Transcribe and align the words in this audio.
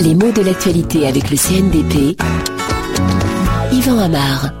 Les 0.00 0.14
mots 0.14 0.32
de 0.32 0.42
l'actualité 0.42 1.06
avec 1.06 1.30
le 1.30 1.36
CNDP. 1.36 2.20
Yvan 3.72 3.98
Amar. 3.98 4.52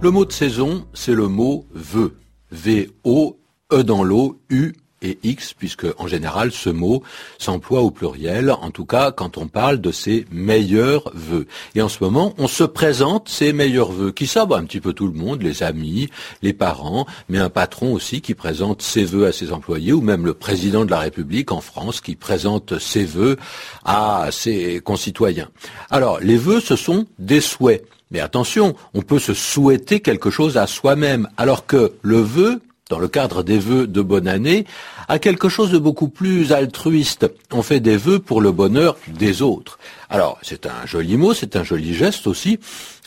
Le 0.00 0.10
mot 0.10 0.24
de 0.24 0.32
saison, 0.32 0.86
c'est 0.94 1.14
le 1.14 1.28
mot 1.28 1.66
vœu. 1.74 2.16
V-O, 2.52 3.36
E 3.72 3.82
dans 3.82 4.02
l'eau, 4.02 4.40
U 4.50 4.72
et 5.02 5.18
X, 5.22 5.54
puisque 5.54 5.86
en 5.98 6.06
général 6.06 6.52
ce 6.52 6.70
mot 6.70 7.02
s'emploie 7.38 7.80
au 7.80 7.90
pluriel, 7.90 8.50
en 8.50 8.70
tout 8.70 8.84
cas 8.84 9.12
quand 9.12 9.38
on 9.38 9.48
parle 9.48 9.80
de 9.80 9.92
ses 9.92 10.26
meilleurs 10.30 11.10
vœux. 11.14 11.46
Et 11.74 11.82
en 11.82 11.88
ce 11.88 12.02
moment, 12.02 12.34
on 12.38 12.48
se 12.48 12.64
présente 12.64 13.28
ses 13.28 13.52
meilleurs 13.52 13.92
vœux. 13.92 14.12
Qui 14.12 14.26
ça 14.26 14.46
bah, 14.46 14.56
Un 14.56 14.64
petit 14.64 14.80
peu 14.80 14.92
tout 14.92 15.06
le 15.06 15.18
monde, 15.18 15.42
les 15.42 15.62
amis, 15.62 16.08
les 16.42 16.52
parents, 16.52 17.06
mais 17.28 17.38
un 17.38 17.50
patron 17.50 17.92
aussi 17.92 18.20
qui 18.20 18.34
présente 18.34 18.82
ses 18.82 19.04
vœux 19.04 19.26
à 19.26 19.32
ses 19.32 19.52
employés, 19.52 19.92
ou 19.92 20.00
même 20.00 20.24
le 20.26 20.34
président 20.34 20.84
de 20.84 20.90
la 20.90 20.98
République 20.98 21.52
en 21.52 21.60
France 21.60 22.00
qui 22.00 22.16
présente 22.16 22.78
ses 22.78 23.04
vœux 23.04 23.36
à 23.84 24.28
ses 24.30 24.80
concitoyens. 24.80 25.48
Alors, 25.90 26.20
les 26.20 26.36
vœux, 26.36 26.60
ce 26.60 26.76
sont 26.76 27.06
des 27.18 27.40
souhaits. 27.40 27.84
Mais 28.10 28.20
attention, 28.20 28.74
on 28.92 29.02
peut 29.02 29.20
se 29.20 29.34
souhaiter 29.34 30.00
quelque 30.00 30.30
chose 30.30 30.56
à 30.56 30.66
soi-même, 30.66 31.28
alors 31.36 31.66
que 31.66 31.92
le 32.02 32.20
vœu, 32.20 32.60
dans 32.90 32.98
le 32.98 33.08
cadre 33.08 33.42
des 33.42 33.58
vœux 33.58 33.86
de 33.86 34.02
bonne 34.02 34.28
année, 34.28 34.66
a 35.08 35.18
quelque 35.18 35.48
chose 35.48 35.70
de 35.70 35.78
beaucoup 35.78 36.08
plus 36.08 36.52
altruiste. 36.52 37.30
On 37.52 37.62
fait 37.62 37.80
des 37.80 37.96
vœux 37.96 38.18
pour 38.18 38.42
le 38.42 38.52
bonheur 38.52 38.98
des 39.08 39.40
autres. 39.40 39.78
Alors, 40.10 40.38
c'est 40.42 40.66
un 40.66 40.84
joli 40.84 41.16
mot, 41.16 41.32
c'est 41.32 41.56
un 41.56 41.64
joli 41.64 41.94
geste 41.94 42.26
aussi, 42.26 42.58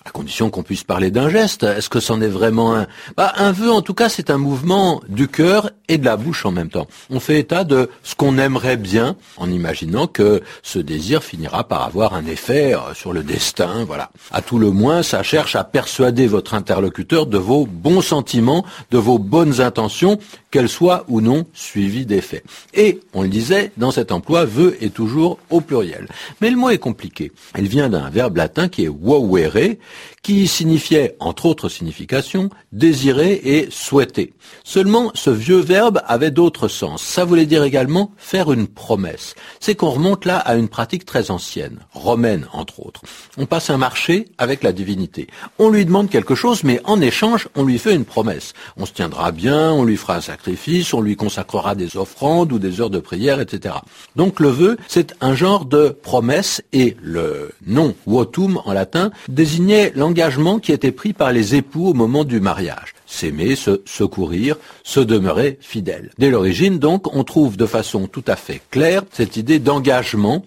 à 0.05 0.09
condition 0.09 0.49
qu'on 0.49 0.63
puisse 0.63 0.84
parler 0.84 1.12
d'un 1.12 1.30
geste. 1.30 1.63
Est-ce 1.63 1.89
que 1.89 1.99
c'en 1.99 2.21
est 2.21 2.27
vraiment 2.27 2.75
un? 2.75 2.88
Bah, 3.16 3.31
Un 3.38 3.52
vœu, 3.52 3.71
en 3.71 3.81
tout 3.81 3.93
cas, 3.93 4.09
c'est 4.09 4.29
un 4.29 4.38
mouvement 4.38 5.02
du 5.07 5.27
cœur 5.27 5.71
et 5.88 5.98
de 5.98 6.05
la 6.05 6.17
bouche 6.17 6.45
en 6.45 6.52
même 6.52 6.70
temps. 6.70 6.88
On 7.09 7.20
fait 7.20 7.39
état 7.39 7.63
de 7.63 7.89
ce 8.03 8.16
qu'on 8.16 8.38
aimerait 8.38 8.77
bien, 8.77 9.16
en 9.38 9.49
imaginant 9.49 10.07
que 10.07 10.41
ce 10.62 10.79
désir 10.79 11.23
finira 11.23 11.67
par 11.67 11.84
avoir 11.84 12.13
un 12.16 12.26
effet 12.26 12.74
euh, 12.74 12.93
sur 12.93 13.13
le 13.13 13.24
destin. 13.24 13.85
Voilà. 13.85 14.12
À 14.31 14.41
tout 14.41 14.59
le 14.59 14.71
moins, 14.71 15.04
ça 15.04 15.24
cherche 15.24 15.55
à 15.55 15.63
persuader 15.63 16.27
votre 16.27 16.54
interlocuteur 16.54 17.26
de 17.26 17.37
vos 17.37 17.65
bons 17.65 18.01
sentiments, 18.01 18.65
de 18.91 18.98
vos 18.98 19.20
bonnes 19.20 19.62
intentions, 19.62 20.20
qu'elles 20.51 20.70
soient 20.70 21.05
ou 21.07 21.21
non 21.21 21.46
suivies 21.54 22.05
d'effets. 22.05 22.43
Et, 22.74 22.99
on 23.13 23.24
le 23.24 23.29
disait, 23.29 23.71
dans 23.77 23.91
cet 23.91 24.12
emploi, 24.12 24.46
vœu 24.46 24.77
est 24.81 24.93
toujours 24.93 25.40
au 25.49 25.62
pluriel. 25.62 26.07
Mais 26.41 26.49
le 26.49 26.57
mot 26.57 26.70
est 26.70 26.77
compliqué. 26.77 27.31
Il 27.57 27.68
vient 27.68 27.90
d'un 27.90 28.09
verbe 28.09 28.37
latin 28.37 28.68
qui 28.68 28.84
est 28.84 28.90
wauere, 28.90 29.77
qui 30.22 30.48
signifiait, 30.48 31.16
entre 31.20 31.46
autres 31.46 31.70
significations, 31.70 32.49
désirer 32.72 33.41
et 33.44 33.68
souhaiter. 33.70 34.34
Seulement, 34.63 35.12
ce 35.13 35.30
vieux 35.30 35.60
verbe 35.60 36.02
avait 36.05 36.32
d'autres 36.32 36.68
sens. 36.68 37.04
Ça 37.04 37.26
voulait 37.26 37.46
dire 37.46 37.63
également 37.63 38.12
faire 38.18 38.52
une 38.52 38.68
promesse. 38.68 39.36
C'est 39.60 39.76
qu'on 39.76 39.90
remonte 39.90 40.26
là 40.26 40.38
à 40.38 40.55
une 40.55 40.70
pratique 40.70 41.05
très 41.05 41.32
ancienne, 41.32 41.80
romaine 41.94 42.48
entre 42.54 42.86
autres. 42.86 43.02
On 43.38 43.46
passe 43.46 43.70
un 43.70 43.77
marché 43.77 44.27
avec 44.38 44.64
la 44.64 44.71
divinité. 44.71 45.27
On 45.60 45.70
lui 45.70 45.86
demande 45.86 46.10
quelque 46.10 46.36
chose, 46.36 46.64
mais 46.64 46.80
en 46.86 47.02
échange, 47.02 47.48
on 47.55 47.64
lui 47.64 47.80
fait 47.80 47.96
une 47.96 48.05
promesse. 48.05 48.54
On 48.77 48.86
se 48.86 48.94
tiendra 48.94 49.32
bien, 49.32 49.71
on 49.71 49.84
lui 49.84 49.98
fera 49.98 50.16
un 50.18 50.21
sacrifice, 50.21 50.94
on 50.94 51.02
lui 51.02 51.16
consacrera 51.16 51.76
des 51.76 51.98
offrandes 51.98 52.54
ou 52.54 52.60
des 52.60 52.82
heures 52.82 52.90
de 52.90 52.99
prière, 52.99 53.40
etc. 53.40 53.76
Donc 54.16 54.40
le 54.40 54.49
vœu, 54.49 54.77
c'est 54.88 55.16
un 55.21 55.36
genre 55.36 55.66
de 55.66 55.90
promesse 55.90 56.62
et 56.71 56.96
le 57.02 57.52
nom 57.66 57.96
votum 58.05 58.62
en 58.66 58.74
latin 58.74 59.12
désignait 59.27 59.82
l'engagement 59.95 60.59
qui 60.59 60.71
était 60.71 60.91
pris 60.91 61.13
par 61.13 61.31
les 61.31 61.55
époux 61.55 61.87
au 61.87 61.93
moment 61.93 62.23
du 62.23 62.39
mariage. 62.39 62.93
S'aimer, 63.13 63.55
se 63.55 63.81
secourir, 63.85 64.57
se 64.83 65.00
demeurer 65.00 65.59
fidèle. 65.61 66.09
Dès 66.17 66.31
l'origine, 66.31 66.79
donc, 66.79 67.16
on 67.16 67.23
trouve 67.23 67.57
de 67.57 67.67
façon 67.67 68.07
tout 68.07 68.23
à 68.25 68.35
fait 68.35 68.59
claire 68.72 69.03
cette 69.11 69.38
idée 69.38 69.59
d'engagement 69.59 70.44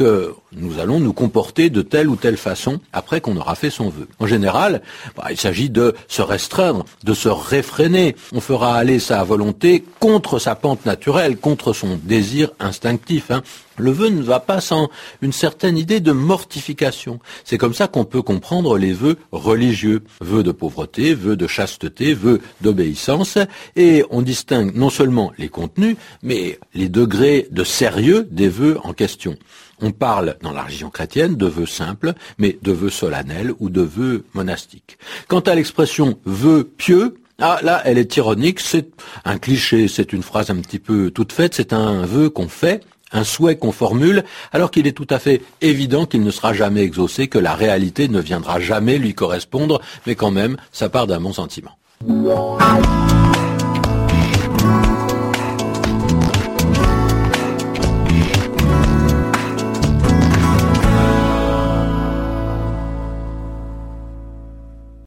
que 0.00 0.34
nous 0.52 0.78
allons 0.78 0.98
nous 0.98 1.12
comporter 1.12 1.68
de 1.68 1.82
telle 1.82 2.08
ou 2.08 2.16
telle 2.16 2.36
façon 2.38 2.80
après 2.92 3.20
qu'on 3.20 3.36
aura 3.36 3.54
fait 3.54 3.70
son 3.70 3.90
vœu. 3.90 4.08
En 4.18 4.26
général, 4.26 4.82
bah, 5.16 5.26
il 5.30 5.36
s'agit 5.38 5.68
de 5.68 5.94
se 6.08 6.22
restreindre, 6.22 6.84
de 7.04 7.12
se 7.12 7.28
réfréner. 7.28 8.16
On 8.32 8.40
fera 8.40 8.76
aller 8.76 8.98
sa 8.98 9.22
volonté 9.24 9.84
contre 9.98 10.38
sa 10.38 10.54
pente 10.54 10.86
naturelle, 10.86 11.36
contre 11.36 11.72
son 11.72 11.98
désir 12.02 12.50
instinctif. 12.60 13.30
Hein. 13.30 13.42
Le 13.76 13.90
vœu 13.90 14.08
ne 14.08 14.22
va 14.22 14.40
pas 14.40 14.60
sans 14.60 14.90
une 15.22 15.32
certaine 15.32 15.78
idée 15.78 16.00
de 16.00 16.12
mortification. 16.12 17.18
C'est 17.44 17.58
comme 17.58 17.74
ça 17.74 17.88
qu'on 17.88 18.04
peut 18.04 18.22
comprendre 18.22 18.76
les 18.76 18.92
vœux 18.92 19.16
religieux. 19.32 20.02
Vœux 20.20 20.42
de 20.42 20.52
pauvreté, 20.52 21.14
vœux 21.14 21.36
de 21.36 21.46
chasteté, 21.46 22.09
vœux 22.14 22.40
d'obéissance. 22.60 23.38
Et 23.76 24.04
on 24.10 24.22
distingue 24.22 24.74
non 24.74 24.90
seulement 24.90 25.32
les 25.38 25.48
contenus, 25.48 25.96
mais 26.22 26.58
les 26.74 26.88
degrés 26.88 27.48
de 27.50 27.64
sérieux 27.64 28.28
des 28.30 28.48
vœux 28.48 28.78
en 28.84 28.92
question. 28.92 29.36
On 29.82 29.92
parle 29.92 30.36
dans 30.42 30.52
la 30.52 30.62
religion 30.62 30.90
chrétienne 30.90 31.36
de 31.36 31.46
vœux 31.46 31.66
simples, 31.66 32.12
mais 32.38 32.58
de 32.62 32.72
vœux 32.72 32.90
solennels 32.90 33.54
ou 33.60 33.70
de 33.70 33.80
vœux 33.80 34.24
monastiques. 34.34 34.98
Quant 35.26 35.40
à 35.40 35.54
l'expression 35.54 36.18
vœux 36.24 36.64
pieux, 36.64 37.16
ah, 37.38 37.58
là, 37.62 37.80
elle 37.86 37.96
est 37.96 38.16
ironique, 38.16 38.60
c'est 38.60 38.90
un 39.24 39.38
cliché, 39.38 39.88
c'est 39.88 40.12
une 40.12 40.22
phrase 40.22 40.50
un 40.50 40.56
petit 40.56 40.78
peu 40.78 41.10
toute 41.10 41.32
faite, 41.32 41.54
c'est 41.54 41.72
un 41.72 42.04
vœu 42.04 42.28
qu'on 42.28 42.48
fait, 42.48 42.84
un 43.12 43.24
souhait 43.24 43.56
qu'on 43.56 43.72
formule, 43.72 44.24
alors 44.52 44.70
qu'il 44.70 44.86
est 44.86 44.92
tout 44.92 45.06
à 45.08 45.18
fait 45.18 45.40
évident 45.62 46.04
qu'il 46.04 46.22
ne 46.22 46.30
sera 46.30 46.52
jamais 46.52 46.82
exaucé, 46.82 47.28
que 47.28 47.38
la 47.38 47.54
réalité 47.54 48.08
ne 48.08 48.20
viendra 48.20 48.60
jamais 48.60 48.98
lui 48.98 49.14
correspondre, 49.14 49.80
mais 50.06 50.14
quand 50.14 50.30
même, 50.30 50.58
ça 50.70 50.90
part 50.90 51.06
d'un 51.06 51.20
bon 51.20 51.32
sentiment. 51.32 51.79
Bye. 52.06 53.19